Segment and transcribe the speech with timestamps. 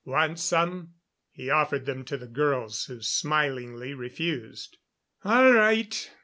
[0.03, 0.95] "Want some?"
[1.29, 4.79] He offered them to the girls, who smilingly refused.
[5.23, 6.09] "All right.